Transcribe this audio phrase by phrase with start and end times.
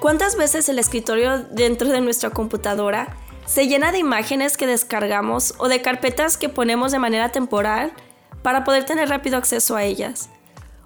[0.00, 5.68] ¿Cuántas veces el escritorio dentro de nuestra computadora se llena de imágenes que descargamos o
[5.68, 7.92] de carpetas que ponemos de manera temporal
[8.42, 10.30] para poder tener rápido acceso a ellas?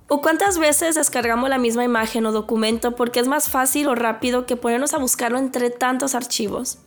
[0.08, 4.46] ¿O cuántas veces descargamos la misma imagen o documento porque es más fácil o rápido
[4.46, 6.78] que ponernos a buscarlo entre tantos archivos?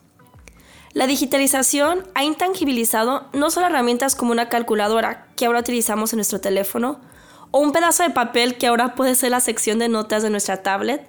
[0.92, 6.42] La digitalización ha intangibilizado no solo herramientas como una calculadora que ahora utilizamos en nuestro
[6.42, 7.00] teléfono,
[7.52, 10.62] o un pedazo de papel que ahora puede ser la sección de notas de nuestra
[10.62, 11.08] tablet,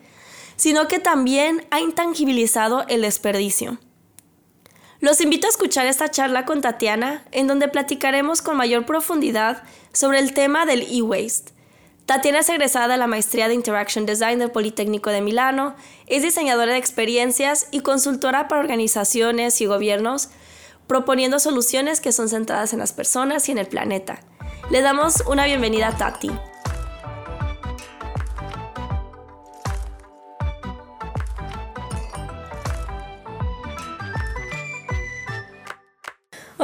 [0.58, 3.78] sino que también ha intangibilizado el desperdicio.
[5.00, 9.62] Los invito a escuchar esta charla con Tatiana, en donde platicaremos con mayor profundidad
[9.94, 11.52] sobre el tema del e-waste
[12.08, 16.72] Tatiana es egresada de la maestría de Interaction Design del Politécnico de Milano, es diseñadora
[16.72, 20.30] de experiencias y consultora para organizaciones y gobiernos,
[20.86, 24.20] proponiendo soluciones que son centradas en las personas y en el planeta.
[24.70, 26.30] Le damos una bienvenida a Tati.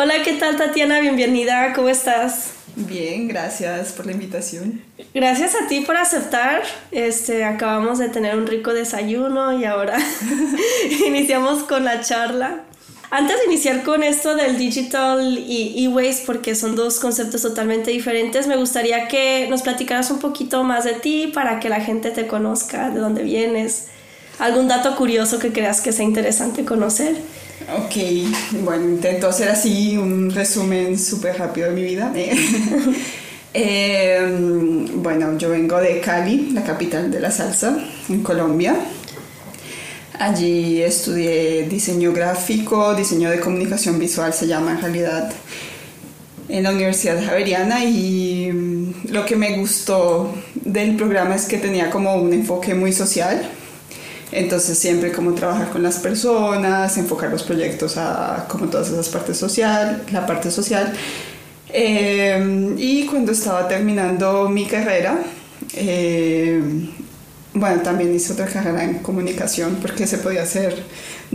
[0.04, 1.00] Hola, ¿qué tal Tatiana?
[1.00, 2.50] Bienvenida, ¿cómo estás?
[2.76, 4.82] Bien, gracias por la invitación.
[5.14, 6.62] Gracias a ti por aceptar.
[6.90, 9.96] Este, acabamos de tener un rico desayuno y ahora
[11.06, 12.64] iniciamos con la charla.
[13.10, 18.46] Antes de iniciar con esto del digital y e-waste, porque son dos conceptos totalmente diferentes,
[18.46, 22.26] me gustaría que nos platicaras un poquito más de ti para que la gente te
[22.26, 23.86] conozca, de dónde vienes,
[24.38, 27.16] algún dato curioso que creas que sea interesante conocer.
[27.62, 27.94] Ok,
[28.62, 32.12] bueno, intento hacer así un resumen súper rápido de mi vida.
[33.56, 38.74] Em, bueno, yo vengo de Cali, la capital de la salsa, en Colombia.
[40.18, 45.32] Allí estudié diseño gráfico, diseño de comunicación visual se llama en realidad,
[46.48, 51.90] en la Universidad Javeriana y mm, lo que me gustó del programa es que tenía
[51.90, 53.48] como un enfoque muy social
[54.34, 59.36] entonces siempre como trabajar con las personas, enfocar los proyectos a como todas esas partes
[59.36, 60.92] social, la parte social.
[61.68, 65.18] Eh, y cuando estaba terminando mi carrera,
[65.74, 66.60] eh,
[67.54, 70.82] bueno, también hice otra carrera en comunicación porque se podía hacer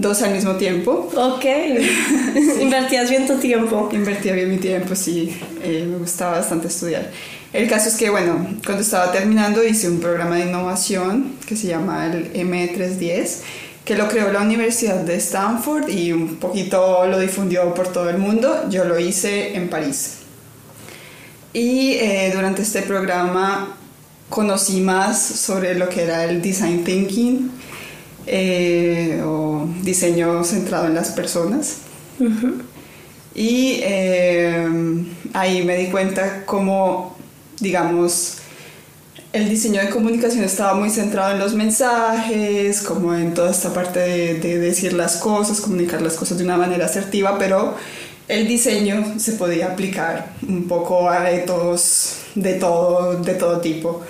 [0.01, 1.09] dos al mismo tiempo.
[1.15, 1.45] Ok,
[2.61, 3.89] invertías bien tu tiempo.
[3.91, 7.09] Invertía bien mi tiempo, sí, eh, me gustaba bastante estudiar.
[7.51, 11.67] El caso es que, bueno, cuando estaba terminando hice un programa de innovación que se
[11.67, 13.37] llama el M310,
[13.83, 18.19] que lo creó la Universidad de Stanford y un poquito lo difundió por todo el
[18.19, 18.65] mundo.
[18.69, 20.17] Yo lo hice en París.
[21.53, 23.75] Y eh, durante este programa
[24.29, 27.58] conocí más sobre lo que era el design thinking
[28.29, 31.77] eh, o diseño centrado en las personas.
[33.35, 34.67] Y eh,
[35.33, 37.19] ahí me di cuenta cómo
[37.59, 38.37] digamos,
[39.33, 43.99] el diseño de comunicación estaba muy centrado en los mensajes, como en toda esta parte
[43.99, 47.75] de, decir las cosas, comunicar las cosas de una manera asertiva, pero
[48.27, 54.01] el diseño se podía aplicar un poco a retos de todo, de todo tipo.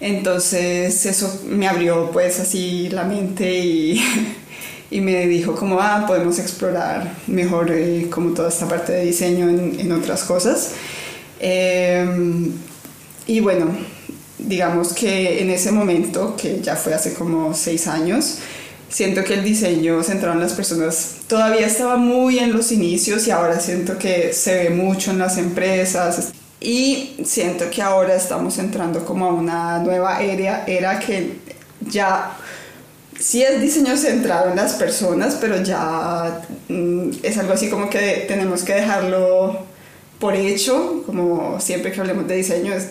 [0.00, 4.02] Entonces eso me abrió pues así la mente y,
[4.90, 9.48] y me dijo como, ah, podemos explorar mejor eh, como toda esta parte de diseño
[9.48, 10.72] en, en otras cosas.
[11.40, 12.50] Eh,
[13.26, 13.66] y bueno,
[14.38, 18.38] digamos que en ese momento, que ya fue hace como seis años,
[18.88, 23.30] siento que el diseño centrado en las personas todavía estaba muy en los inicios y
[23.30, 29.04] ahora siento que se ve mucho en las empresas y siento que ahora estamos entrando
[29.04, 31.36] como a una nueva era, era que
[31.80, 32.36] ya
[33.18, 38.24] sí es diseño centrado en las personas, pero ya mm, es algo así como que
[38.28, 39.66] tenemos que dejarlo
[40.18, 42.90] por hecho, como siempre que hablemos de diseño es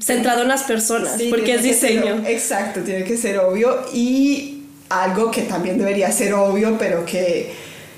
[0.00, 2.24] centrado en las personas, porque es diseño.
[2.26, 7.52] exacto, tiene que ser obvio y algo que también debería ser obvio, pero que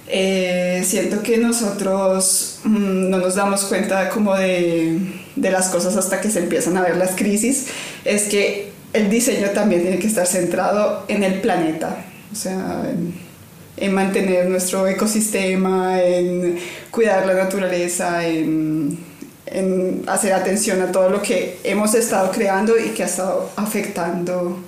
[0.08, 4.98] eh, siento que nosotros mm, no nos damos cuenta como de,
[5.36, 7.66] de, las cosas hasta que se empiezan a ver las crisis,
[8.04, 13.14] es que el diseño también tiene que estar centrado en el planeta, o sea, en,
[13.76, 16.58] en mantener nuestro ecosistema, en
[16.90, 19.08] cuidar la naturaleza, en
[19.52, 24.58] en hacer atención a todo lo que hemos estado creando y que ha estado afectando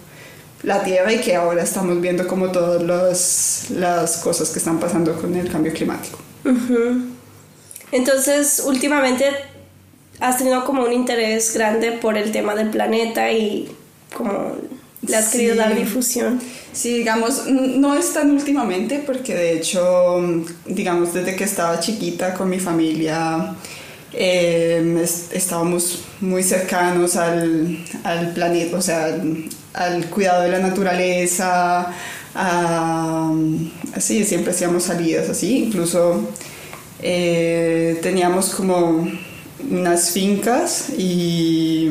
[0.62, 5.34] la Tierra y que ahora estamos viendo como todas las cosas que están pasando con
[5.34, 6.18] el cambio climático.
[7.92, 9.26] Entonces, últimamente
[10.20, 13.74] has tenido como un interés grande por el tema del planeta y
[14.14, 14.56] como
[15.06, 16.40] le has querido dar difusión.
[16.72, 20.20] Sí, digamos, no es tan últimamente porque de hecho,
[20.66, 23.54] digamos, desde que estaba chiquita con mi familia,
[24.12, 29.16] eh, estábamos muy cercanos al, al, planeta, o sea,
[29.74, 31.88] al cuidado de la naturaleza,
[33.94, 36.28] así, siempre hacíamos salidas así, incluso
[37.02, 39.08] eh, teníamos como
[39.70, 41.90] unas fincas y,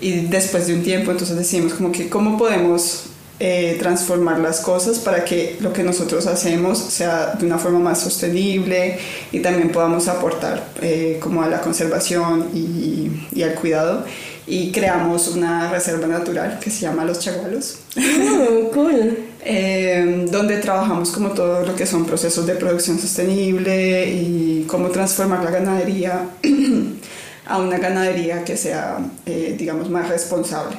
[0.00, 3.10] y después de un tiempo entonces decimos como que cómo podemos
[3.42, 7.98] eh, transformar las cosas para que lo que nosotros hacemos sea de una forma más
[7.98, 8.98] sostenible
[9.32, 14.04] y también podamos aportar eh, como a la conservación y, al cuidado
[14.46, 17.80] y creamos una reserva natural que se llama Los Chagualos.
[17.96, 19.18] Oh, cool.
[19.44, 25.42] eh, donde trabajamos como todo lo que son procesos de producción sostenible y cómo transformar
[25.44, 26.26] la ganadería
[27.46, 30.76] a una ganadería que sea, eh, digamos, más responsable.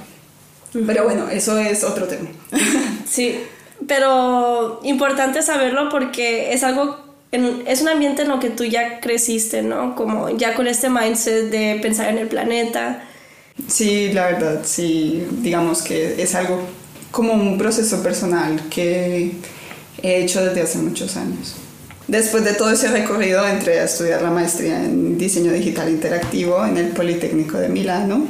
[0.85, 2.29] Pero bueno, eso es otro tema.
[3.05, 3.37] sí,
[3.87, 6.97] pero importante saberlo porque es algo,
[7.33, 9.95] en, es un ambiente en lo que tú ya creciste, ¿no?
[9.95, 13.03] Como ya con este mindset de pensar en el planeta.
[13.67, 16.61] Sí, la verdad, sí, digamos que es algo
[17.11, 19.31] como un proceso personal que
[20.01, 21.55] he hecho desde hace muchos años.
[22.07, 26.77] Después de todo ese recorrido entré a estudiar la maestría en diseño digital interactivo en
[26.77, 28.27] el Politécnico de Milano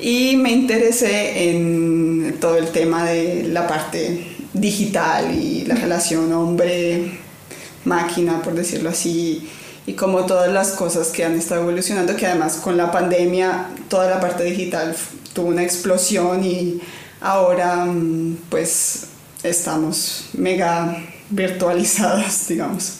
[0.00, 8.40] y me interesé en todo el tema de la parte digital y la relación hombre-máquina,
[8.42, 9.48] por decirlo así,
[9.88, 14.10] y como todas las cosas que han estado evolucionando, que además con la pandemia toda
[14.10, 14.94] la parte digital
[15.32, 16.78] tuvo una explosión y
[17.22, 19.06] ahora mm, pues
[19.42, 22.98] estamos mega virtualizadas, digamos.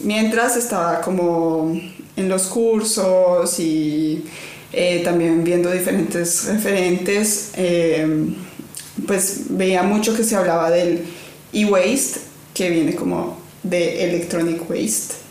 [0.00, 1.80] Mientras estaba como
[2.14, 4.22] en los cursos y
[4.74, 8.34] eh, también viendo diferentes referentes, eh,
[9.06, 11.06] pues veía mucho que se hablaba del
[11.54, 12.20] e-waste,
[12.52, 15.25] que viene como de electronic waste,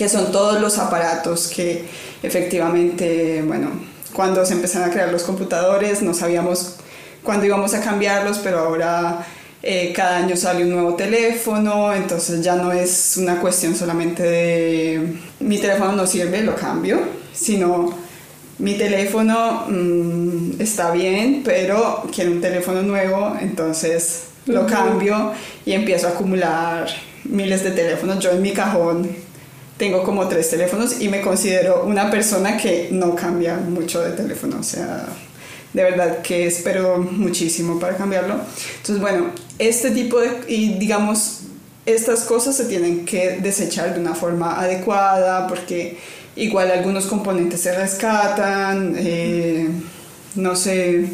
[0.00, 1.84] que son todos los aparatos que
[2.22, 3.68] efectivamente, bueno,
[4.14, 6.76] cuando se empezaron a crear los computadores no sabíamos
[7.22, 9.26] cuándo íbamos a cambiarlos, pero ahora
[9.62, 15.18] eh, cada año sale un nuevo teléfono, entonces ya no es una cuestión solamente de
[15.40, 16.98] mi teléfono no sirve, lo cambio,
[17.34, 17.92] sino
[18.56, 25.32] mi teléfono mmm, está bien, pero quiero un teléfono nuevo, entonces lo cambio
[25.66, 26.88] y empiezo a acumular
[27.24, 28.18] miles de teléfonos.
[28.18, 29.29] Yo en mi cajón
[29.80, 34.58] tengo como tres teléfonos y me considero una persona que no cambia mucho de teléfono,
[34.60, 35.06] o sea,
[35.72, 38.34] de verdad que espero muchísimo para cambiarlo.
[38.76, 41.40] Entonces, bueno, este tipo de, y digamos,
[41.84, 45.98] estas cosas se tienen que desechar de una forma adecuada porque
[46.36, 49.68] Igual algunos componentes se rescatan, eh,
[50.36, 51.04] no sé,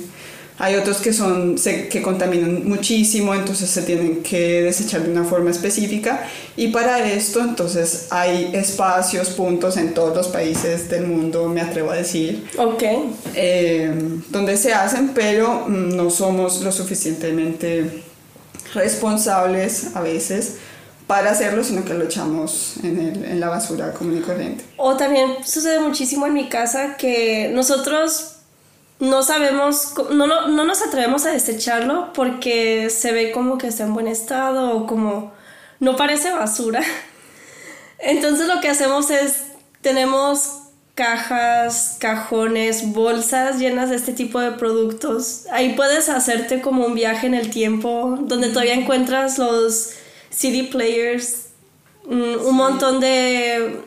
[0.59, 5.25] hay otros que, son, se, que contaminan muchísimo, entonces se tienen que desechar de una
[5.25, 6.27] forma específica.
[6.57, 11.91] Y para esto, entonces, hay espacios, puntos en todos los países del mundo, me atrevo
[11.91, 12.49] a decir.
[12.57, 12.83] Ok.
[13.35, 13.93] Eh,
[14.31, 18.03] donde se hacen, pero mm, no somos lo suficientemente
[18.73, 20.55] responsables a veces
[21.07, 24.65] para hacerlo, sino que lo echamos en, el, en, la basura común y corriente.
[24.77, 28.36] O también sucede muchísimo en mi casa que nosotros
[28.99, 33.85] no sabemos, no, no, no, nos atrevemos a desecharlo porque se ve como que está
[33.85, 35.33] en buen estado o como
[35.81, 36.83] no parece basura.
[37.99, 39.43] Entonces lo que hacemos es,
[39.83, 40.61] tenemos
[40.95, 45.45] cajas, cajones, bolsas llenas de este tipo de productos.
[45.53, 49.91] Ahí puedes hacerte como un viaje en el tiempo donde todavía encuentras los
[50.31, 51.49] CD players,
[52.07, 53.79] un, un montón de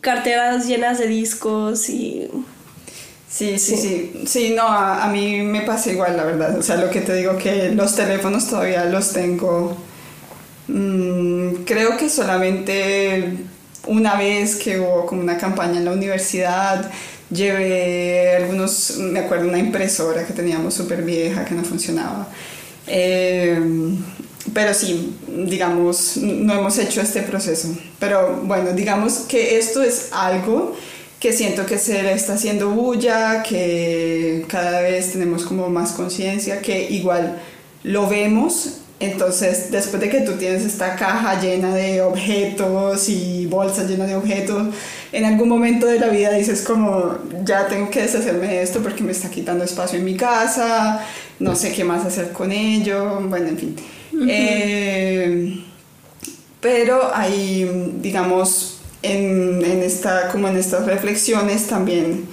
[0.00, 2.28] carteras llenas de discos y...
[3.32, 6.58] Sí, sí, sí, sí, no, a, a, mí me pasa igual, la verdad.
[6.58, 9.74] O sea, lo que te digo que los teléfonos todavía los tengo,
[10.68, 13.38] mmm, creo que solamente
[13.86, 16.90] una vez que hubo como una campaña en la universidad,
[17.30, 22.28] llevé algunos, me acuerdo, una impresora que teníamos súper vieja que no funcionaba.
[22.86, 23.58] Eh,
[24.52, 27.74] pero sí, digamos, no hemos hecho este proceso.
[27.98, 30.76] Pero bueno, digamos que esto es algo
[31.22, 36.60] que siento que se le está haciendo bulla, que cada vez tenemos como más conciencia,
[36.60, 37.38] que igual
[37.84, 43.88] lo vemos Entonces, después de que tú tienes esta caja llena de objetos y bolsas
[43.88, 44.74] llenas de objetos,
[45.12, 49.04] en algún momento de la vida dices como, ya tengo que deshacerme de esto porque
[49.04, 51.04] me está quitando espacio en mi casa,
[51.38, 53.76] no sé qué más hacer con ello, bueno, en fin.
[54.28, 55.64] Eh,
[56.60, 62.26] pero hay, digamos, en, en, esta, como en estas reflexiones también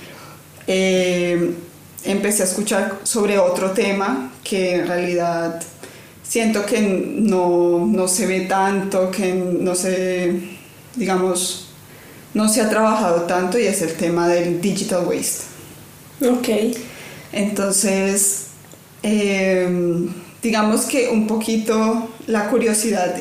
[0.67, 1.55] eh,
[2.03, 5.61] empecé a escuchar sobre otro tema que en realidad
[6.23, 10.39] siento que no, no, se ve tanto, que no se,
[10.95, 11.69] digamos,
[12.33, 15.45] no se ha trabajado tanto y es el tema del digital waste.
[16.29, 16.75] Ok.
[17.31, 18.47] Entonces,
[19.01, 20.09] em,
[20.41, 23.15] digamos que un poquito la curiosidad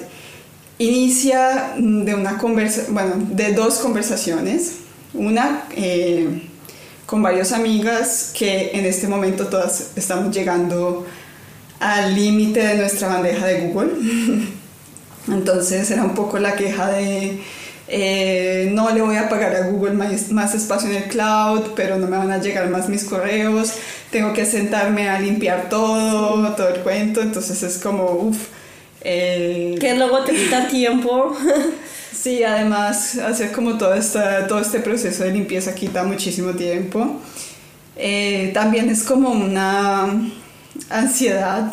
[0.78, 4.78] inicia de una conversa, bueno, de dos conversaciones.
[5.14, 6.48] Una eh,
[7.06, 11.06] con varias amigas que en este momento todas estamos llegando
[11.80, 13.92] al límite de nuestra bandeja de Google.
[15.28, 17.40] Entonces era un poco la queja de
[17.90, 21.96] eh, no le voy a pagar a Google más, más, espacio en el cloud, pero
[21.96, 23.72] no me van a llegar más mis correos,
[24.10, 28.57] tengo que sentarme a limpiar todo, todo el cuento, entonces es como, uff.
[29.02, 31.36] Eh, que luego te quita tiempo.
[32.12, 37.20] sí, además hacer como todo, esta, todo este proceso de limpieza quita muchísimo tiempo.
[37.96, 40.08] Eh, también es como una
[40.88, 41.72] ansiedad,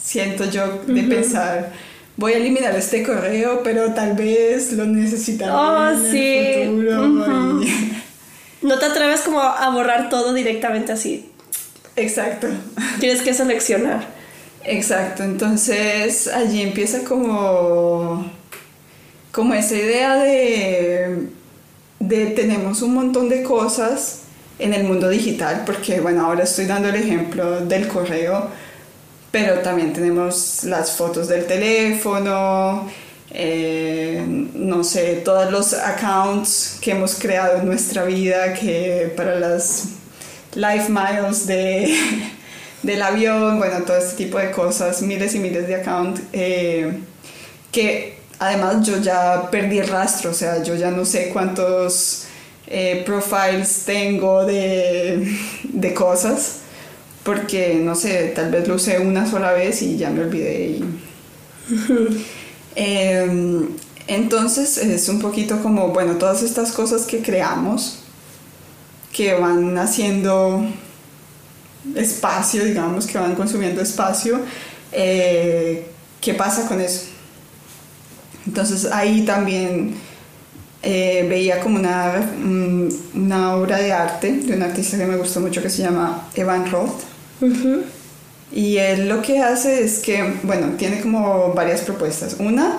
[0.00, 1.72] siento yo, de pensar,
[2.16, 6.26] voy a eliminar este correo, pero tal vez lo necesitaré oh, en sí.
[6.26, 7.60] el futuro.
[8.62, 11.30] No te atreves como a borrar todo directamente así.
[11.96, 12.48] Exacto.
[12.98, 14.19] Tienes que seleccionar.
[14.62, 18.30] Exacto, entonces allí empieza como,
[19.32, 21.30] como esa idea de,
[21.98, 24.22] de tenemos un montón de cosas
[24.58, 28.48] en el mundo digital, porque bueno, ahora estoy dando el ejemplo del correo,
[29.30, 32.86] pero también tenemos las fotos del teléfono,
[33.30, 39.88] eh, no sé, todos los accounts que hemos creado en nuestra vida, que para las
[40.54, 41.96] life miles de,
[42.82, 47.00] del avión, bueno, todo este tipo de cosas, miles y miles de accounts, eh,
[47.70, 52.24] que además yo ya perdí el rastro, o sea, yo ya no sé cuántos
[52.66, 56.60] eh, profiles tengo de, de, cosas,
[57.22, 60.80] porque no sé, tal vez lo usé una sola vez y ya me olvidé.
[62.76, 63.66] Em,
[64.06, 67.98] entonces es un poquito como, bueno, todas estas cosas que creamos,
[69.12, 70.64] que van haciendo
[71.94, 74.40] espacio, digamos, que van consumiendo espacio,
[74.92, 75.86] eh,
[76.20, 77.06] ¿qué pasa con eso?
[78.46, 79.94] Entonces ahí también
[80.82, 85.40] eh, veía como una, mm, una, obra de arte de un artista que me gustó
[85.40, 87.02] mucho que se llama Evan Roth.
[88.52, 92.36] Y él lo que hace es que, bueno, tiene como varias propuestas.
[92.40, 92.78] Una,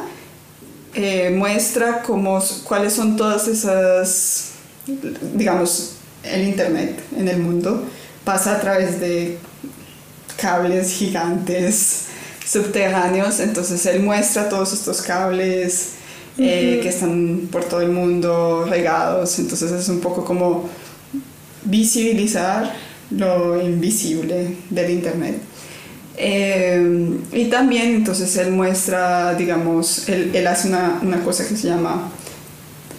[0.93, 4.51] eh, muestra cómo, cuáles son todas esas,
[5.33, 5.93] digamos,
[6.23, 7.85] el Internet en el mundo.
[8.23, 9.37] Pasa a través de
[10.37, 12.05] cables gigantes
[12.45, 15.93] subterráneos, entonces él muestra todos estos cables
[16.37, 20.69] eh, que están por todo el mundo regados, entonces es un poco como
[21.63, 22.73] visibilizar
[23.11, 25.37] lo invisible del Internet.
[26.17, 31.67] Eh, y también entonces él muestra, digamos, él, él hace una, una, cosa que se
[31.67, 32.11] llama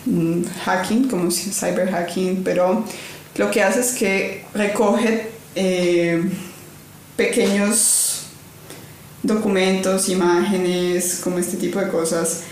[0.07, 2.85] mm, hacking, como cyber hacking, pero
[3.37, 6.23] lo que hace es que recoge eh,
[7.17, 8.27] pequeños
[9.23, 12.43] documentos, imágenes, como este tipo de cosas,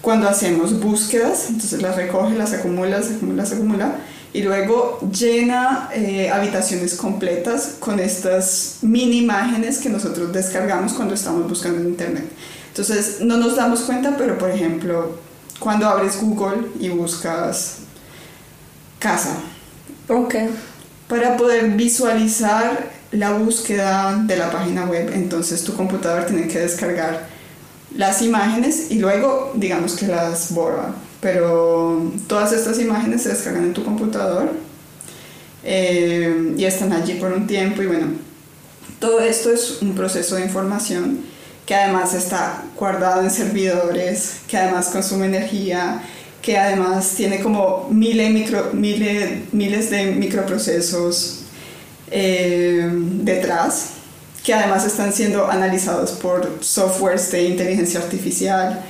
[0.00, 3.96] cuando hacemos búsquedas, entonces las recoge, las acumula, las acumula, las acumula
[4.34, 11.48] y luego llena eh, habitaciones completas con estas mini imágenes que nosotros descargamos cuando estamos
[11.48, 12.24] buscando en internet.
[12.68, 15.18] Entonces no nos damos cuenta, pero por ejemplo,
[15.60, 17.76] cuando abres Google y buscas
[18.98, 19.36] casa.
[20.08, 20.34] Ok.
[21.08, 27.26] Para poder visualizar la búsqueda de la página web, entonces tu computador tiene que descargar
[27.94, 30.94] las imágenes y luego digamos que las borra.
[31.20, 34.50] Pero todas estas imágenes se descargan en tu computador
[35.62, 38.08] eh, y están allí por un tiempo y bueno,
[38.98, 41.20] todo esto es un proceso de información
[41.64, 46.02] que además está guardado en servidores, que además consume energía,
[46.44, 51.44] que además tiene como miles, micro, miles, miles de microprocesos
[52.10, 53.94] eh, detrás
[54.44, 58.84] que además están siendo analizados por softwares de inteligencia artificial,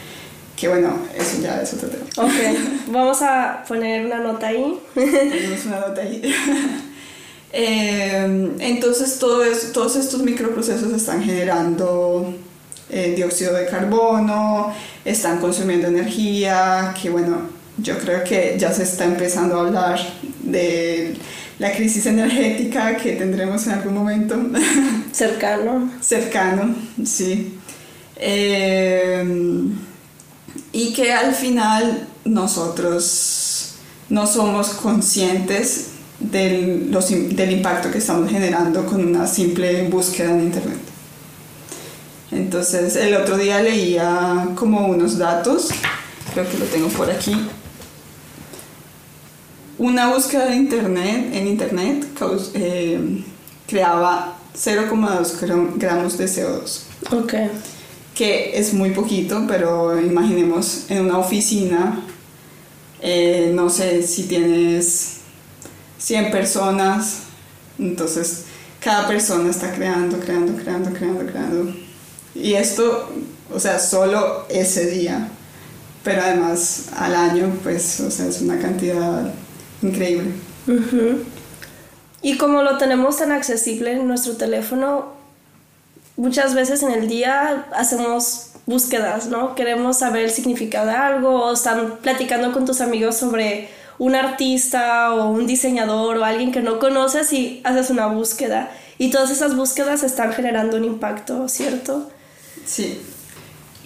[0.57, 2.05] que bueno, eso ya es otro tema.
[2.17, 4.81] Ok, vamos a poner una nota ahí.
[4.93, 6.23] Ponemos una nota ahí.
[7.57, 12.35] Eh, entonces todo todos estos microprocesos están generando
[12.91, 14.73] eh, dióxido de carbono,
[15.05, 17.49] están consumiendo energía, que bueno,
[17.79, 20.01] yo creo que ya se está empezando a hablar
[20.43, 21.17] de
[21.59, 24.37] la crisis energética que tendremos en algún momento.
[25.13, 25.91] Cercano.
[26.01, 26.75] Cercano,
[27.05, 27.59] sí.
[28.17, 29.25] Eh,
[30.73, 33.75] y que al final nosotros
[34.09, 35.89] no somos conscientes
[36.19, 40.94] del, del impacto que estamos generando con una simple búsqueda en Internet.
[42.35, 45.69] Entonces, el otro día leía como unos datos,
[46.33, 47.35] creo que lo tengo por aquí.
[49.79, 52.07] Una búsqueda de internet, en Internet
[52.55, 53.25] eh,
[53.67, 56.81] creaba 0,2 gramos de CO2.
[57.11, 57.35] Ok.
[58.15, 62.01] Que es muy poquito, pero imaginemos en una oficina,
[63.01, 65.19] eh, no sé si tienes
[65.99, 67.25] 100 personas,
[67.79, 68.45] entonces
[68.81, 71.84] cada persona está creando, creando, creando, creando, creando.
[72.35, 73.11] Y esto,
[73.53, 75.29] o sea, solo ese día,
[76.03, 79.33] pero además al año, pues, o sea, es una cantidad
[79.83, 80.33] increíble.
[82.23, 85.13] Y como lo tenemos tan accesible en nuestro teléfono,
[86.17, 89.55] muchas veces en el día hacemos búsquedas, ¿no?
[89.55, 95.13] Queremos saber el significado de algo o están platicando con tus amigos sobre un artista
[95.15, 98.71] o un diseñador o alguien que no conoces y haces una búsqueda.
[98.99, 102.11] Y todas esas búsquedas están generando un impacto, ¿cierto?
[102.67, 103.01] Sí.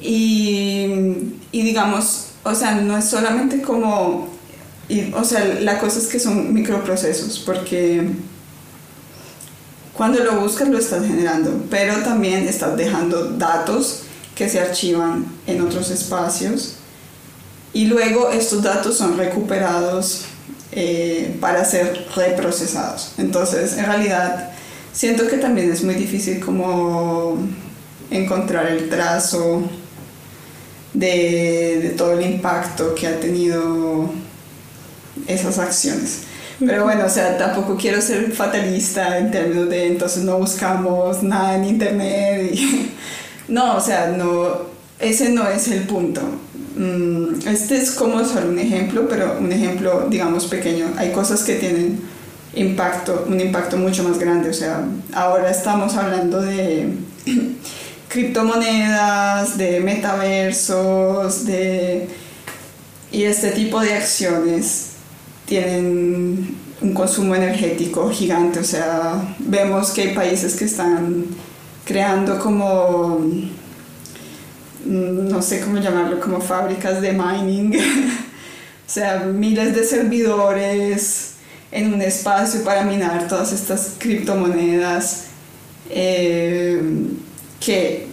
[0.00, 0.86] Y,
[1.52, 4.28] y digamos, o sea, no es solamente como,
[5.14, 8.08] o sea, la cosa es que son microprocesos, porque
[9.92, 14.02] cuando lo buscas lo estás generando, pero también estás dejando datos
[14.34, 16.76] que se archivan en otros espacios
[17.72, 20.26] y luego estos datos son recuperados
[20.70, 23.14] eh, para ser reprocesados.
[23.18, 24.52] Entonces, en realidad,
[24.92, 27.36] siento que también es muy difícil como
[28.10, 29.62] encontrar el trazo
[30.94, 34.10] de, todo el impacto que ha tenido
[35.26, 36.22] esas acciones.
[36.58, 41.56] Pero bueno, o sea, tampoco quiero ser fatalista en términos de entonces no buscamos nada
[41.56, 42.58] en internet.
[43.48, 44.62] no, o sea, no,
[44.98, 46.20] ese no es el punto.
[46.76, 50.86] Mm, este es como solo un ejemplo, pero un ejemplo, digamos, pequeño.
[50.96, 52.00] Hay cosas que tienen
[52.54, 54.50] impacto, un impacto mucho más grande.
[54.50, 56.88] O sea, ahora estamos hablando de
[58.08, 62.08] criptomonedas, de metaversos, de...
[63.10, 64.92] Y este tipo de acciones
[65.46, 71.24] tienen un consumo energético gigante, o sea, vemos que hay países que están
[71.84, 73.18] creando como,
[74.84, 77.74] mm, no sé cómo llamarlo, como fábricas de mining,
[78.86, 81.32] o sea, miles de servidores
[81.72, 85.24] en un espacio para minar todas estas criptomonedas.
[85.90, 86.80] Eh,
[87.60, 88.06] que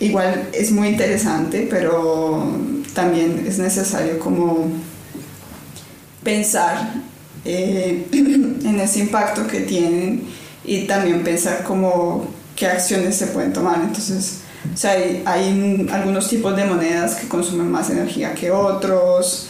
[0.00, 2.46] igual es muy interesante, pero
[2.94, 4.68] también es necesario como
[6.22, 6.94] pensar
[7.44, 10.24] eh, en ese impacto que tienen
[10.64, 12.26] y también pensar como
[12.56, 13.80] qué acciones se pueden tomar.
[13.82, 14.40] Entonces,
[14.72, 14.92] o sea,
[15.26, 19.48] hay, algunos tipos de monedas que consumen más energía que otros.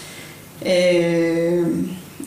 [0.60, 1.62] Eh,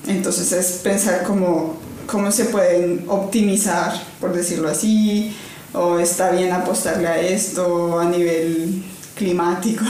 [0.07, 5.35] entonces es pensar cómo, cómo se pueden optimizar, por decirlo así,
[5.77, 8.83] o está bien apostarle a esto a nivel
[9.15, 9.83] climático.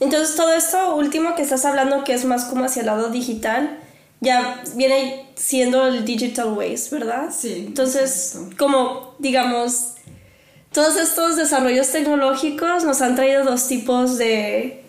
[0.00, 3.78] Entonces todo esto último que estás hablando que es más como hacia el lado digital,
[4.20, 7.30] ya viene siendo el digital waste, ¿verdad?
[7.36, 7.64] Sí.
[7.66, 9.94] Entonces, como digamos,
[10.72, 14.84] todos estos desarrollos tecnológicos nos han traído dos tipos de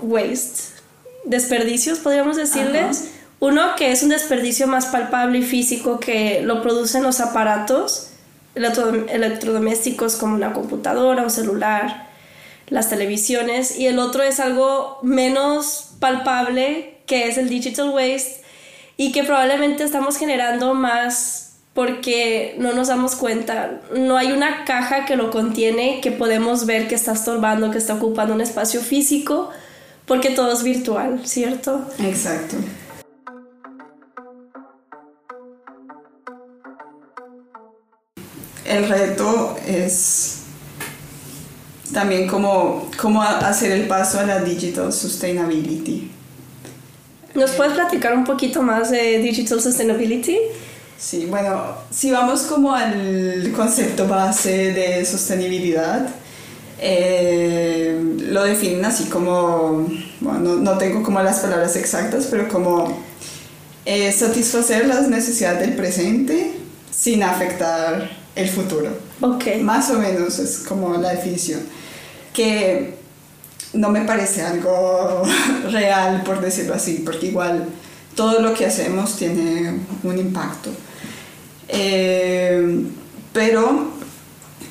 [0.00, 0.80] waste,
[1.24, 3.10] desperdicios, podríamos decirles.
[3.40, 8.11] Uno que es un desperdicio más palpable y físico que lo producen los aparatos
[8.54, 12.08] electrodomésticos como una computadora, un celular,
[12.68, 18.42] las televisiones, y el otro es algo menos palpable, que es el digital waste,
[18.96, 23.80] y que probablemente estamos generando más porque no nos damos cuenta.
[23.96, 27.94] No hay una caja que lo contiene que podemos ver que está estorbando, que está
[27.94, 29.50] ocupando un espacio físico,
[30.06, 31.86] porque todo es virtual, ¿cierto?
[32.00, 32.56] Exacto.
[38.64, 40.38] El reto es
[41.92, 46.10] también cómo, cómo hacer el paso a la digital sustainability.
[47.34, 50.36] ¿Nos puedes platicar un poquito más de digital sustainability?
[50.98, 56.08] Sí, bueno, si vamos como al concepto base de sostenibilidad,
[56.78, 59.88] eh, lo definen así como,
[60.20, 62.98] bueno, no, tengo como las palabras exactas, pero como
[63.84, 66.52] eh, satisfacer las necesidades del presente
[66.90, 68.90] sin afectar el futuro.
[69.20, 69.44] Ok.
[69.60, 71.60] Más o menos es como la definición.
[72.32, 72.94] Que
[73.74, 75.22] no me parece algo
[75.70, 77.66] real, por decirlo así, porque igual
[78.14, 80.70] todo lo que hacemos tiene un impacto.
[81.68, 82.84] Eh,
[83.32, 83.92] pero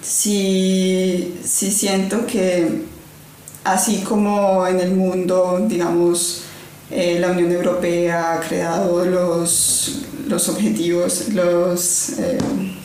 [0.02, 2.84] sí, sí siento que
[3.64, 6.44] así como en el mundo, digamos,
[6.92, 12.38] eh, la Unión Europea ha creado los, los objetivos, los eh,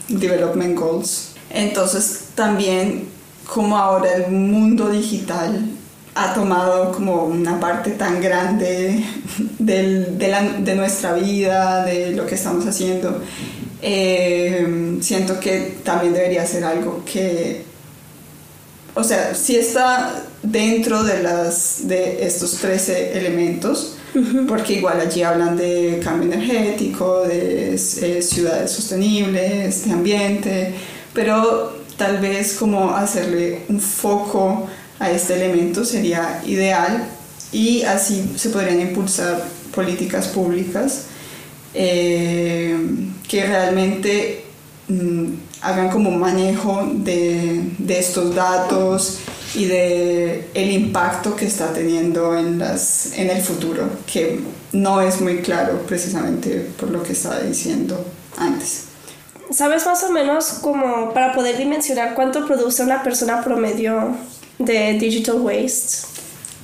[0.09, 3.09] Development Goals, entonces también
[3.47, 5.71] como ahora el mundo digital
[6.15, 9.05] ha tomado como una parte tan grande
[9.59, 13.21] del, de, la, de, nuestra vida, de lo que estamos haciendo,
[13.83, 17.65] eh, siento que también debería ser algo que,
[18.95, 23.96] o sea, si está dentro de, las, de estos 13 elementos,
[24.49, 30.75] porque igual allí hablan de cambio energético, de eh, ciudades sostenibles, de ambiente,
[31.13, 34.67] pero tal vez como hacerle un foco
[34.99, 37.09] a este elemento sería ideal
[37.53, 41.07] y así se podrían impulsar políticas públicas
[41.75, 42.75] eh,
[43.29, 44.45] que realmente
[44.89, 45.27] mm,
[45.61, 49.19] hagan como un manejo de, de, estos datos
[49.55, 54.41] y de el impacto que está teniendo en, las, en el futuro, que
[54.73, 58.05] no es muy claro precisamente por lo que estaba diciendo
[58.37, 58.85] antes.
[59.51, 64.17] ¿Sabes más o menos como para poder dimensionar cuánto produce una persona promedio
[64.59, 66.07] de digital waste?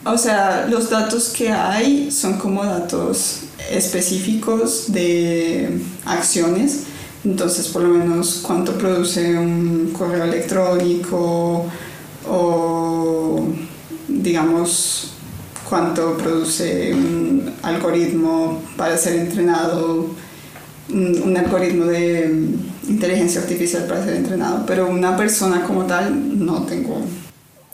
[0.04, 6.80] O sea, los datos que hay son como datos específicos de acciones.
[7.24, 11.70] Entonces, por lo menos cuánto produce un correo electrónico
[12.28, 13.46] o,
[14.08, 15.12] digamos,
[15.68, 20.06] cuánto produce un algoritmo para ser entrenado,
[20.90, 22.56] un, algoritmo de
[22.88, 27.02] inteligencia artificial para ser entrenado, pero una persona como tal no tengo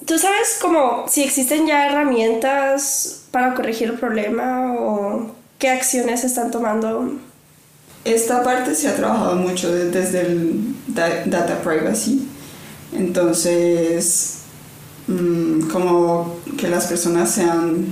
[0.08, 6.50] ¿Tú sabes como si existen ya herramientas para corregir el problema o qué acciones están
[6.50, 7.12] tomando?
[8.06, 12.26] Esta parte se ha trabajado mucho desde el data privacy.
[12.94, 14.37] Entonces,
[15.08, 17.86] mm, como que las personas sean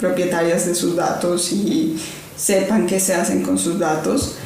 [0.00, 1.98] propietarias de sus datos y
[2.36, 4.36] sepan qué se hacen con sus datos,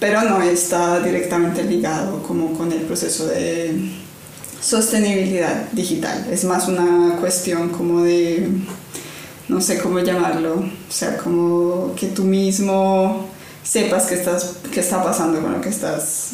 [0.00, 3.92] pero no está directamente ligado como con el proceso de
[4.60, 6.26] sostenibilidad digital.
[6.30, 8.48] Es más una cuestión como de,
[9.48, 13.28] no sé cómo llamarlo, o sea, como que tú mismo
[13.62, 16.32] sepas qué, estás, qué está pasando con lo que estás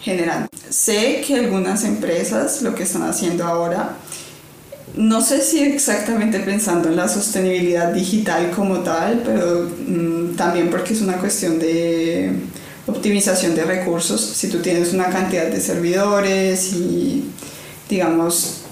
[0.00, 0.48] generando.
[0.68, 3.96] Sé que algunas empresas lo que están haciendo ahora,
[4.94, 10.94] no sé si exactamente pensando en la sostenibilidad digital como tal, pero mm, también porque
[10.94, 12.32] es una cuestión de
[12.86, 14.20] optimización de recursos.
[14.20, 17.30] Si tú tienes una cantidad de servidores y
[17.88, 18.62] digamos,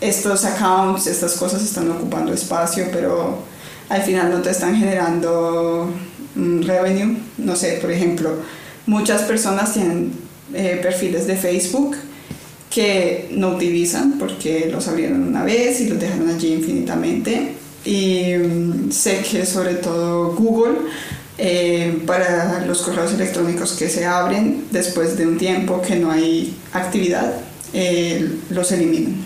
[0.00, 3.38] estos accounts, estas cosas están ocupando espacio, pero
[3.88, 5.90] al final no te están generando
[6.34, 7.18] un revenue.
[7.38, 8.30] No sé, por ejemplo,
[8.86, 11.96] muchas personas tienen eh, perfiles de Facebook
[12.70, 17.52] que no utilizan porque los abrieron una vez y los dejaron allí infinitamente.
[17.84, 20.78] Y mm, sé que sobre todo Google,
[21.38, 26.56] eh, para los correos electrónicos que se abren después de un tiempo que no hay
[26.72, 27.34] actividad,
[27.72, 29.16] eh, los eliminan.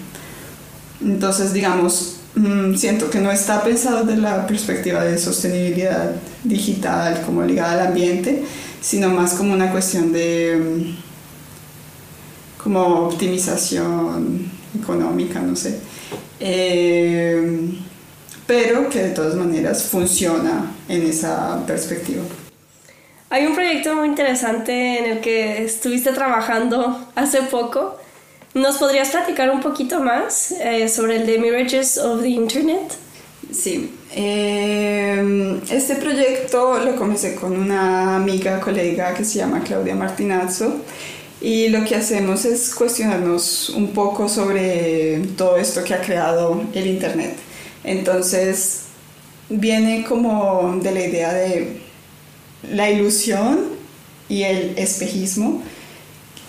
[1.03, 6.13] Entonces, digamos, mm, siento que no está pensado desde la perspectiva de sostenibilidad
[6.45, 8.43] digital como ligada al ambiente,
[8.81, 11.10] sino más como una cuestión de mm,
[12.63, 15.79] como optimización económica, no sé.
[16.39, 17.69] Eh,
[18.47, 22.23] pero que de todas maneras funciona en esa perspectiva.
[23.29, 27.97] Hay un proyecto muy interesante en el que estuviste trabajando hace poco
[28.55, 32.97] ¿Nos podrías platicar un poquito más eh, sobre el de Mirages of the Internet?
[33.53, 40.81] Sí, eh, este proyecto lo comencé con una amiga, colega que se llama Claudia Martinazzo
[41.41, 46.87] y lo que hacemos es cuestionarnos un poco sobre todo esto que ha creado el
[46.87, 47.37] Internet.
[47.83, 48.83] Entonces,
[49.49, 51.81] viene como de la idea de
[52.71, 53.71] la ilusión
[54.29, 55.63] y el espejismo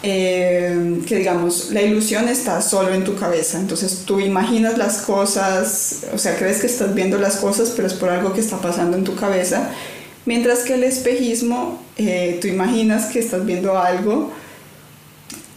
[0.03, 6.05] eh, que digamos, la ilusión está solo en tu cabeza, entonces tú imaginas las cosas,
[6.11, 8.97] o sea, crees que estás viendo las cosas, pero es por algo que está pasando
[8.97, 9.69] en tu cabeza,
[10.25, 14.31] mientras que el espejismo, eh, tú imaginas que estás viendo algo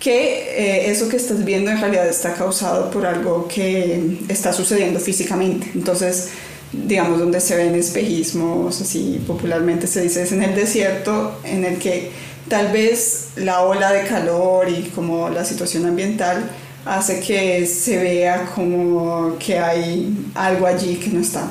[0.04, 5.00] que eh, eso que estás viendo en realidad está causado por algo que está sucediendo
[5.00, 5.70] físicamente.
[5.74, 6.28] Entonces,
[6.72, 11.78] digamos, donde se ven espejismos, así popularmente se dice, es en el desierto en el
[11.78, 12.10] que
[12.48, 16.50] tal vez la ola de calor y como la situación ambiental
[16.84, 21.48] hace que se vea como que hay algo allí que no está.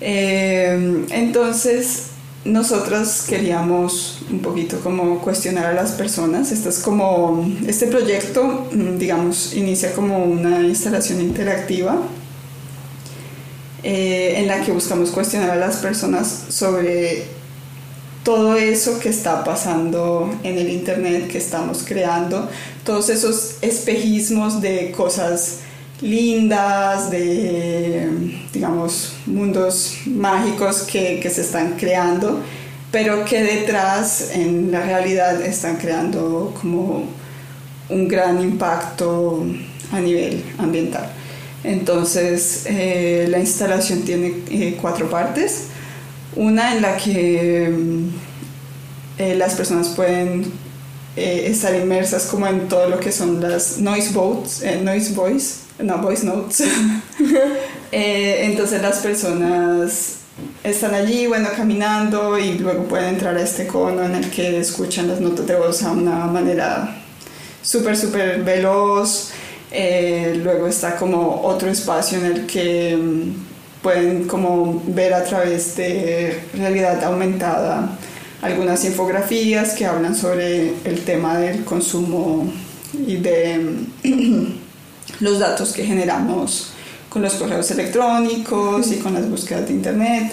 [0.00, 2.13] Eh, entonces,
[2.44, 6.52] nosotros queríamos un poquito como cuestionar a las personas.
[6.52, 12.02] Es como, este proyecto, mm, digamos, inicia como una instalación interactiva
[13.82, 17.24] eh, en la que buscamos cuestionar a las personas sobre
[18.24, 22.48] todo eso que está pasando en el Internet, que estamos creando,
[22.82, 25.58] todos esos espejismos de cosas
[26.04, 28.08] lindas, de,
[28.52, 32.40] digamos, mundos mágicos que, que, se están creando,
[32.90, 37.04] pero que detrás en la realidad están creando como
[37.88, 39.46] un gran impacto
[39.92, 41.10] a nivel ambiental.
[41.64, 45.68] Entonces, eh, la instalación tiene eh, cuatro partes.
[46.36, 47.72] Una en la que
[49.18, 50.44] eh, las personas pueden
[51.16, 55.14] estar inmersas como en todo lo que son las noise boats, noise
[55.78, 56.64] no, voice notes.
[57.92, 60.18] entonces las personas
[60.62, 65.08] están allí, bueno, caminando y luego pueden entrar a este cono en el que escuchan
[65.08, 66.96] las notas de voz a una manera
[67.62, 69.30] súper, súper veloz.
[69.70, 75.76] Eh, luego está como otro espacio en el que mm, pueden como ver a través
[75.76, 77.98] de realidad aumentada
[78.40, 82.52] algunas infografías que hablan sobre el tema del consumo
[83.06, 84.58] y de mm,
[85.24, 86.68] los datos que generamos
[87.08, 90.32] con los correos electrónicos y con las búsquedas de internet.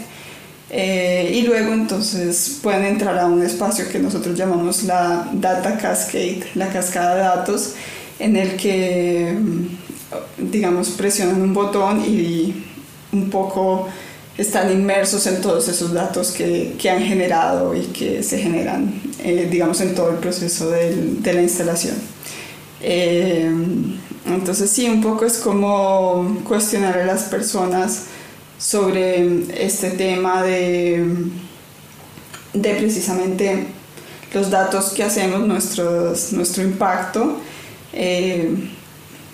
[0.70, 6.44] Eh, y luego entonces pueden entrar a un espacio que nosotros llamamos la Data Cascade,
[6.56, 7.74] la cascada de datos,
[8.20, 9.36] en el que,
[10.38, 12.66] digamos, presionan un botón y
[13.12, 13.88] un poco
[14.38, 19.48] están inmersos en todos esos datos que, que han generado y que se generan, eh,
[19.52, 21.96] digamos, en todo el proceso del, de la instalación.
[22.82, 23.52] Eh,
[24.26, 28.04] entonces sí, un poco es como cuestionar a las personas
[28.58, 31.04] sobre este tema de,
[32.54, 33.68] de precisamente
[34.34, 37.38] los datos que hacemos, nuestros, nuestro impacto
[37.94, 38.56] eh,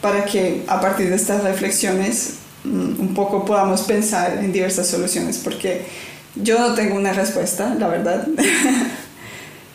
[0.02, 5.38] para que a partir de estas reflexiones mm, un poco podamos pensar en diversas soluciones,
[5.38, 5.86] porque
[6.36, 8.28] yo no tengo una respuesta, la verdad.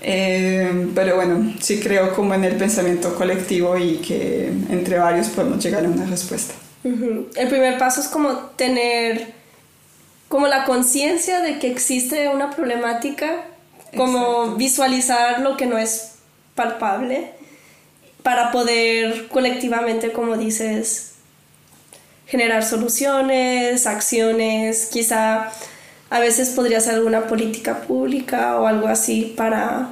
[0.05, 5.63] Eh, pero bueno, sí creo como en el pensamiento colectivo y que entre varios podemos
[5.63, 6.55] llegar a una respuesta.
[6.85, 9.33] El primer paso es como tener
[10.27, 13.45] como la conciencia de que existe una problemática,
[13.97, 16.15] como visualizar lo que no es
[16.57, 17.31] palpable
[18.25, 21.13] para poder colectivamente, como dices,
[22.27, 25.53] generar soluciones, acciones, quizá
[26.13, 29.89] a veces podría ser alguna política pública o algo así para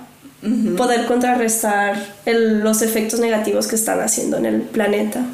[0.76, 5.24] poder contrarrestar los efectos negativos que están haciendo en el planeta.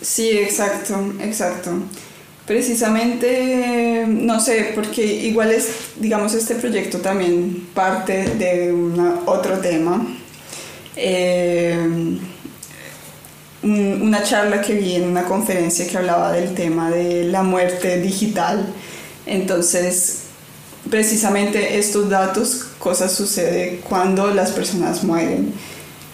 [0.00, 1.70] Sí, exacto, exacto.
[2.44, 5.68] Precisamente, no sé, porque igual es,
[6.00, 8.74] digamos, este proyecto también parte de
[9.26, 10.04] otro tema.
[10.96, 12.18] Eh,
[13.62, 18.66] una charla que vi en una conferencia que hablaba del tema de la muerte digital.
[19.24, 20.21] Entonces,
[20.92, 25.54] precisamente estos datos, cosas suceden cuando las personas mueren.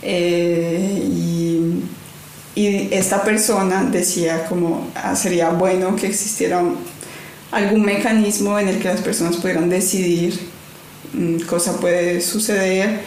[0.03, 1.83] Eh, y,
[2.55, 6.63] y, esta persona decía como ah, sería bueno que existiera
[7.51, 10.39] algún mecanismo en el que las personas pudieran decidir
[11.13, 13.01] mm, cosa puede suceder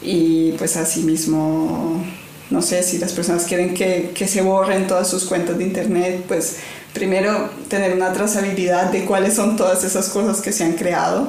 [0.00, 2.02] y pues así mismo
[2.48, 6.24] no sé, si las personas quieren que, que, se borren todas sus cuentas de internet,
[6.26, 6.56] pues
[6.92, 11.28] primero tener una trazabilidad de cuáles son todas esas cosas que se han creado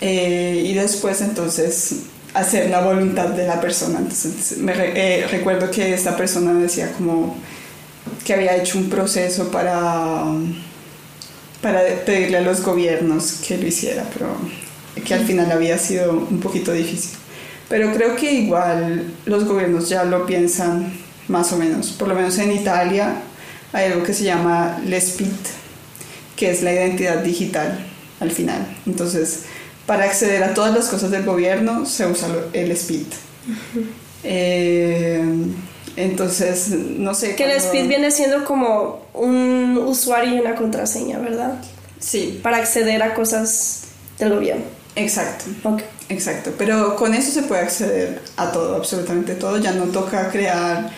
[0.00, 2.02] eh, y después entonces
[2.34, 3.98] hacer la voluntad de la persona.
[3.98, 7.36] Entonces me eh, recuerdo que esta persona decía como
[8.24, 10.24] que había hecho un proceso para,
[11.62, 14.28] para pedirle a los gobiernos que lo hiciera, pero
[15.04, 17.18] que al final había sido un poquito difícil.
[17.68, 20.92] Pero creo que igual los gobiernos ya lo piensan
[21.28, 21.90] más o menos.
[21.92, 23.22] Por lo menos en Italia
[23.72, 25.46] hay algo que se llama l'ESPIT,
[26.36, 27.86] que es la identidad digital
[28.20, 28.66] al final.
[28.86, 29.44] Entonces,
[29.86, 33.12] para acceder a todas las cosas del gobierno se usa el SPIT.
[34.22, 35.22] Eh,
[35.96, 37.34] entonces, no sé.
[37.36, 41.54] Que el SPIT viene siendo como un usuario y una contraseña, ¿verdad?
[41.98, 42.38] Sí.
[42.42, 43.84] Para acceder a cosas
[44.18, 44.64] del gobierno.
[44.96, 45.44] Exacto.
[46.08, 46.52] Exacto.
[46.58, 49.58] Pero con eso se puede acceder a todo, absolutamente todo.
[49.58, 50.90] Ya no toca crear.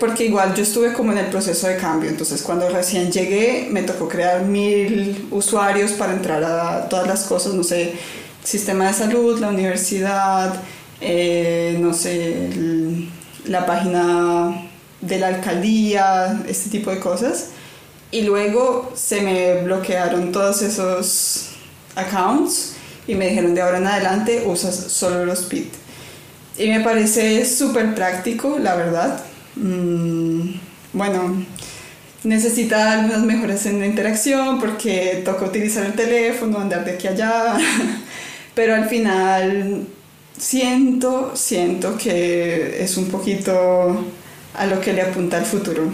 [0.00, 3.82] Porque igual yo estuve como en el proceso de cambio, entonces cuando recién llegué me
[3.82, 7.92] tocó crear mil usuarios para entrar a todas las cosas, no sé,
[8.42, 10.54] sistema de salud, la universidad,
[11.02, 12.48] eh, no sé,
[13.44, 14.68] la página
[15.02, 17.48] de la alcaldía, este tipo de cosas.
[18.10, 21.50] Y luego se me bloquearon todos esos
[21.94, 22.72] accounts
[23.06, 25.72] y me dijeron de ahora en adelante usas solo los PIT.
[26.56, 29.20] Y me parece súper práctico, la verdad.
[29.58, 30.52] Mm,
[30.92, 31.44] bueno,
[32.24, 37.10] necesita algunas mejoras en la interacción porque toca utilizar el teléfono, andar de aquí a
[37.10, 37.56] allá,
[38.54, 39.86] pero al final
[40.36, 44.04] siento, siento que es un poquito
[44.54, 45.84] a lo que le apunta el futuro.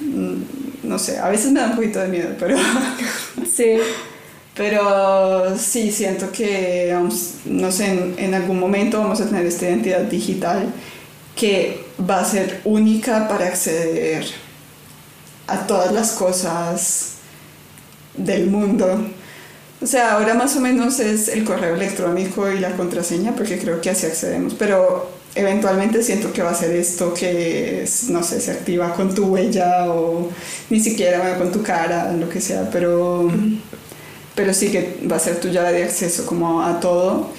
[0.00, 0.42] Mm,
[0.84, 2.56] no sé, a veces me da un poquito de miedo, pero...
[3.54, 3.76] sí.
[4.56, 6.96] Pero sí, siento que,
[7.46, 10.72] no sé, en, en, algún momento vamos a tener esta identidad digital
[11.34, 14.26] que va a ser única para acceder
[15.46, 17.14] a todas las cosas
[18.16, 19.06] del mundo.
[19.82, 23.80] O sea, ahora más o menos es el correo electrónico y la contraseña, porque creo
[23.80, 28.52] que así accedemos, pero eventualmente siento que va a ser esto que, no sé, se
[28.52, 30.30] activa con tu huella o
[30.70, 33.30] ni siquiera con tu cara, lo que sea, pero,
[34.34, 37.30] pero sí que va a ser tu llave de acceso como a todo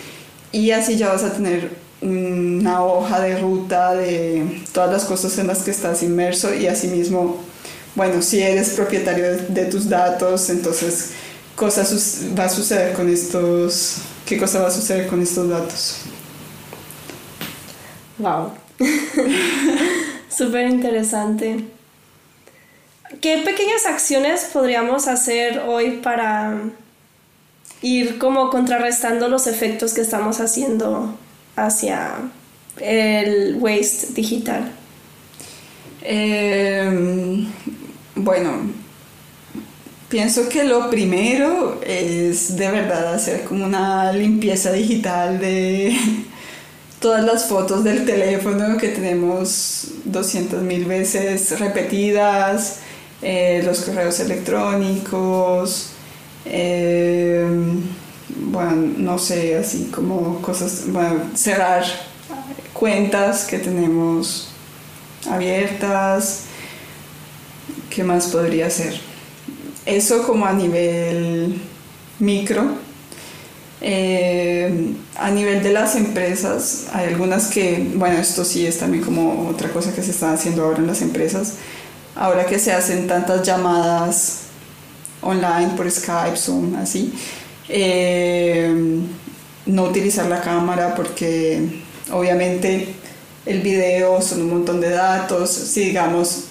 [0.51, 5.47] y así ya vas a tener una hoja de ruta de todas las cosas en
[5.47, 7.37] las que estás inmerso y asimismo,
[7.95, 11.11] bueno, si eres propietario de, tus datos, entonces
[11.57, 15.97] va a suceder con estos, qué cosa va a suceder con estos datos.
[18.17, 18.51] Wow.
[20.29, 21.65] Súper interesante.
[23.21, 26.59] ¿Qué pequeñas acciones podríamos hacer hoy para
[27.81, 31.17] ir como contrarrestando los efectos que estamos haciendo
[31.55, 32.31] hacia
[32.79, 34.71] el waste digital?
[36.01, 37.47] Em,
[38.15, 38.51] bueno,
[40.09, 45.97] pienso que lo primero es de verdad hacer como una limpieza digital de
[46.99, 52.79] todas las fotos del teléfono que tenemos 200 mil veces repetidas,
[53.21, 55.89] eh, los correos electrónicos,
[56.45, 57.81] em,
[58.29, 60.85] bueno, no sé, así como cosas,
[61.35, 61.83] cerrar
[62.73, 64.49] cuentas que tenemos
[65.29, 66.43] abiertas,
[67.89, 68.99] ¿qué más podría ser?
[69.85, 71.61] Eso como a nivel
[72.19, 72.85] micro.
[73.81, 79.47] Eh, a nivel de las empresas, hay algunas que, bueno, esto sí es también como
[79.47, 81.55] otra cosa que se está haciendo ahora en las empresas,
[82.15, 84.39] ahora que se hacen tantas llamadas
[85.21, 87.13] online por Skype, Zoom, así,
[87.69, 88.73] eh,
[89.65, 92.87] no utilizar la cámara porque obviamente
[93.45, 95.49] el video son un montón de datos.
[95.51, 96.45] Si digamos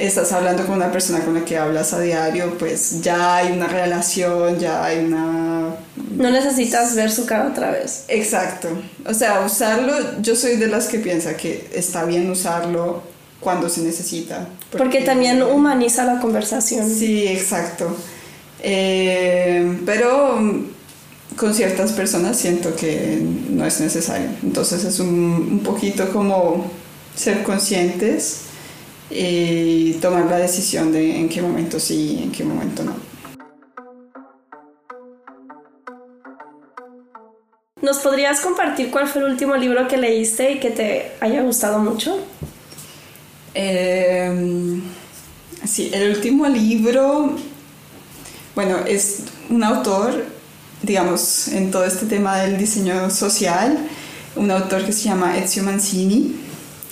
[0.00, 3.68] estás hablando con una persona con la que hablas a diario, pues ya hay una
[3.68, 5.74] relación, ya hay una...
[6.16, 8.04] No necesitas ver su cara otra vez.
[8.08, 8.68] Exacto.
[9.06, 13.02] O sea, usarlo, yo soy de las que piensa que está bien usarlo
[13.40, 14.48] cuando se necesita.
[14.72, 16.88] Porque, también humaniza la conversación.
[16.88, 17.96] Sí, exacto.
[18.62, 20.38] Eh, pero
[21.36, 24.28] con ciertas personas siento que no es necesario.
[24.42, 26.70] Entonces es un, un poquito como
[27.14, 28.42] ser conscientes
[29.10, 33.10] y tomar la decisión de en qué momento sí y en qué momento no.
[37.82, 41.78] ¿Nos podrías compartir cuál fue el último libro que leíste y que te haya gustado
[41.78, 42.18] mucho?
[43.54, 44.80] Eh,
[45.64, 47.36] sí, el último libro,
[48.54, 50.24] bueno, es un autor,
[50.82, 53.78] digamos, en todo este tema del diseño social,
[54.36, 56.36] un autor que se llama Ezio Mancini,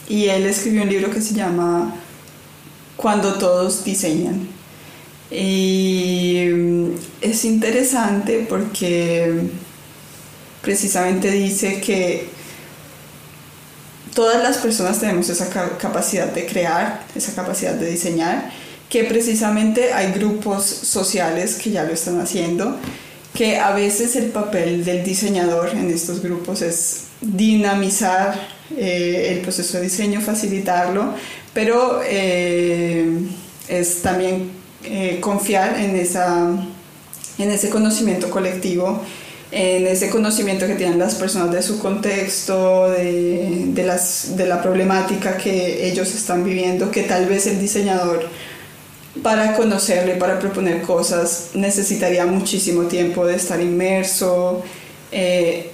[0.08, 1.94] y él escribió un libro que se llama
[2.96, 4.48] Cuando todos diseñan.
[5.30, 6.90] Y mm,
[7.20, 9.50] es interesante porque
[10.62, 12.28] precisamente dice que
[14.14, 18.50] todas las personas tenemos esa capacidad de crear, esa capacidad de diseñar,
[18.88, 22.76] que precisamente hay grupos sociales que ya lo están haciendo,
[23.34, 29.78] que a veces el papel del diseñador en estos grupos es dinamizar eh, el proceso
[29.78, 31.14] de diseño, facilitarlo,
[31.52, 33.06] pero eh,
[33.68, 34.50] es también
[34.84, 36.50] eh, confiar en, esa,
[37.38, 39.02] en ese conocimiento colectivo
[39.50, 44.60] en ese conocimiento que tienen las personas de su contexto, de, de, las, de la
[44.60, 48.28] problemática que ellos están viviendo, que tal vez el diseñador
[49.22, 54.62] para conocerle, para proponer cosas, necesitaría muchísimo tiempo de estar inmerso,
[55.10, 55.72] eh,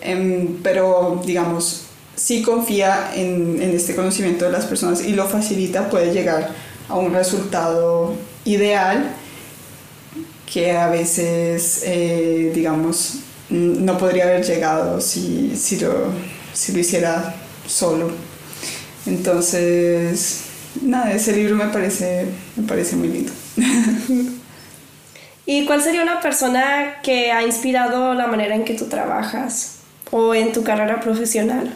[0.62, 1.82] pero digamos,
[2.16, 6.50] si confía en, en este conocimiento de las personas y lo facilita, puede llegar
[6.88, 8.14] a un resultado
[8.44, 9.14] ideal
[10.52, 13.16] que a veces, eh, digamos,
[13.50, 15.92] no podría haber llegado si, si, lo,
[16.52, 17.34] si lo hiciera
[17.66, 18.10] solo.
[19.06, 20.43] Entonces,
[20.82, 23.32] nada, ese libro me parece, me parece muy lindo.
[25.46, 29.76] ¿Y cuál sería una persona que ha inspirado la manera en que tú trabajas
[30.10, 31.74] o en tu carrera profesional?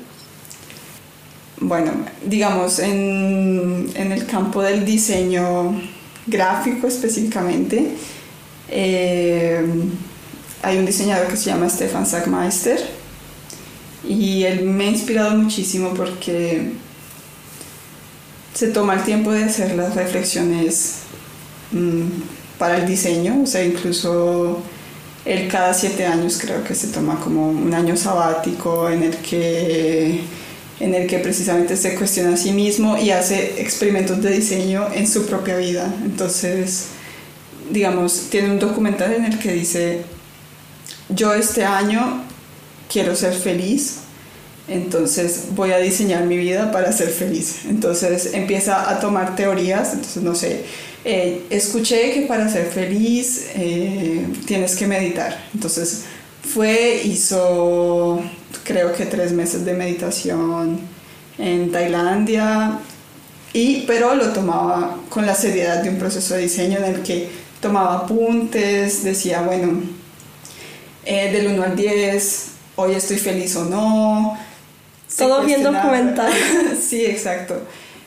[1.61, 1.93] Bueno,
[2.25, 5.79] digamos, en, en el campo del diseño
[6.27, 7.89] gráfico específicamente,
[8.71, 9.65] eh,
[10.63, 12.79] hay un diseñador que se llama Stefan Sackmeister
[14.07, 16.73] y él me ha inspirado muchísimo porque
[18.55, 21.01] se toma el tiempo de hacer las reflexiones
[21.73, 22.07] mm,
[22.59, 24.63] para el diseño, o sea, incluso
[25.25, 30.21] él cada siete años creo que se toma como un año sabático en el que
[30.81, 35.09] en el que precisamente se cuestiona a sí mismo y hace experimentos de diseño en
[35.09, 35.93] su propia vida.
[36.05, 36.87] Entonces,
[37.71, 40.03] digamos, tiene un documental en el que dice,
[41.09, 42.23] yo este año
[42.91, 44.01] quiero ser feliz,
[44.69, 47.61] entonces voy a diseñar mi vida para ser feliz.
[47.69, 50.65] Entonces empieza a tomar teorías, entonces no sé,
[51.05, 55.39] eh, escuché que para ser feliz eh, tienes que meditar.
[55.55, 56.05] Entonces
[56.43, 58.21] fue, hizo
[58.65, 60.81] creo que tres meses de meditación
[61.39, 62.81] en Tailandia,
[63.53, 67.31] y, pero lo tomaba con la seriedad de un proceso de diseño en el que
[67.61, 69.83] tomaba apuntes, decía, bueno,
[71.05, 72.47] eh, del 1 al 10,
[72.77, 74.39] hoy estoy feliz o no.
[75.19, 76.31] Todo bien documentado.
[76.81, 77.61] sí, exacto.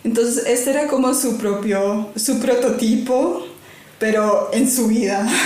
[0.03, 3.45] Entonces, este era como su propio, su prototipo,
[3.99, 5.27] pero en su vida.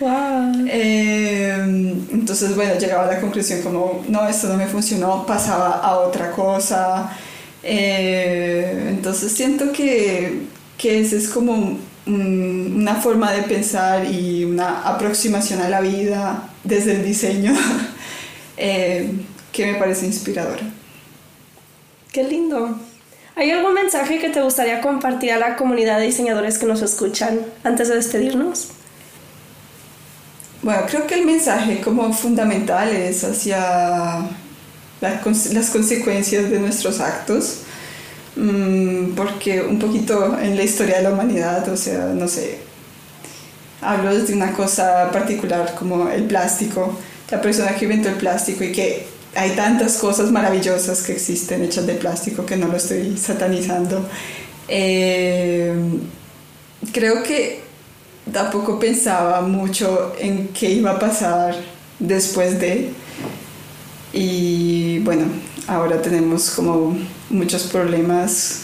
[0.00, 0.66] Wow.
[0.66, 5.98] Em, entonces, bueno, llegaba a la conclusión como, no, esto no me funcionó, pasaba a
[5.98, 7.14] otra cosa.
[7.62, 10.46] Eh, entonces, siento que,
[10.78, 16.92] que esa es como una forma de pensar y una aproximación a la vida desde
[16.92, 17.52] el diseño
[18.56, 19.12] eh,
[19.52, 20.79] que me parece inspiradora.
[22.12, 22.76] Qué lindo.
[23.36, 27.40] ¿Hay algún mensaje que te gustaría compartir a la comunidad de diseñadores que nos escuchan
[27.62, 28.68] antes de despedirnos?
[30.62, 34.26] Bueno, creo que el mensaje como fundamental es hacia
[35.00, 37.60] las consecuencias de nuestros actos,
[38.36, 42.58] mm, porque un poquito en la historia de la humanidad, o sea, no sé,
[43.80, 46.98] hablo de una cosa particular como el plástico,
[47.30, 51.86] la persona que inventó el plástico y que hay tantas cosas maravillosas que existen hechas
[51.86, 54.04] de plástico que no lo estoy satanizando.
[54.68, 55.74] Eh,
[56.92, 57.62] creo que
[58.32, 61.54] tampoco pensaba mucho en qué iba a pasar
[61.98, 62.90] después de.
[64.12, 65.26] Y bueno,
[65.68, 66.96] ahora tenemos como
[67.28, 68.62] muchos problemas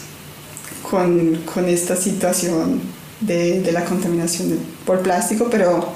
[0.89, 2.81] con, con esta situación
[3.21, 5.93] de, de la contaminación por plástico, pero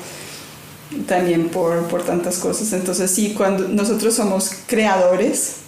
[1.08, 2.74] también por, por tantas cosas.
[2.74, 5.62] Entonces sí, cuando nosotros somos creadores,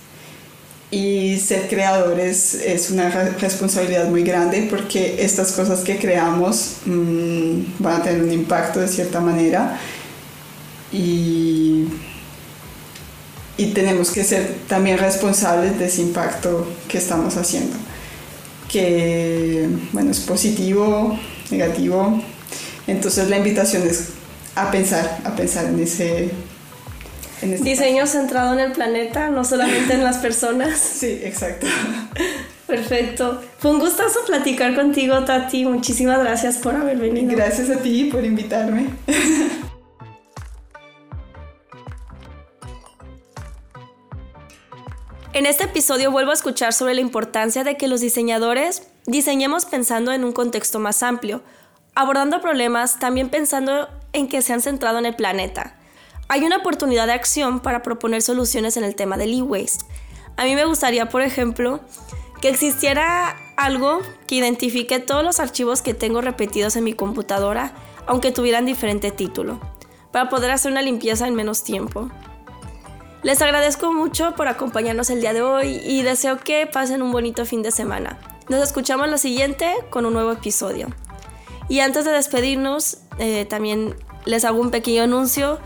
[0.94, 8.02] y ser creadores es una responsabilidad muy grande porque estas cosas que creamos mmm, van
[8.02, 9.80] a tener un impacto de cierta manera
[10.92, 11.86] y,
[13.58, 17.76] y tenemos que ser también responsables de ese impacto que estamos haciendo
[18.72, 21.18] que bueno es positivo
[21.50, 22.22] negativo
[22.86, 24.10] entonces la invitación es
[24.56, 26.32] a pensar, a pensar en ese...
[27.42, 30.80] Diseño centrado en el planeta, no solamente en las personas.
[31.00, 31.68] Sí, exacto.
[32.68, 33.42] Perfecto.
[33.60, 35.66] Fue un gustazo platicar contigo, Tati.
[35.66, 37.36] Muchísimas gracias por haber venido.
[37.36, 38.88] Gracias a ti por invitarme.
[45.34, 50.14] En este episodio vuelvo a escuchar sobre la importancia de que los diseñadores diseñemos pensando
[50.14, 51.42] en un contexto más amplio,
[51.96, 55.76] abordando problemas también pensando en que se han centrado en el planeta.
[56.30, 59.86] Hay una oportunidad de acción para proponer soluciones en el tema del e-waste.
[60.38, 61.82] A mí me gustaría, por ejemplo,
[62.42, 67.74] que existiera algo que identifique todos los archivos que tengo repetidos en mi computadora,
[68.08, 69.60] aunque tuvieran diferente título,
[70.12, 72.10] para poder hacer una limpieza en menos tiempo.
[73.22, 77.46] Les agradezco mucho por acompañarnos el día de hoy y deseo que pasen un bonito
[77.46, 78.20] fin de semana.
[78.50, 80.88] Nos escuchamos la siguiente con un nuevo episodio.
[81.70, 83.96] Y antes de despedirnos, eh, también
[84.26, 85.60] les hago un pequeño anuncio.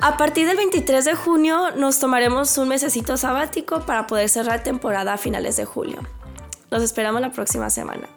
[0.00, 5.14] A partir del 23 de junio nos tomaremos un mesecito sabático para poder cerrar temporada
[5.14, 6.00] a finales de julio.
[6.70, 8.08] Los esperamos la próxima semana.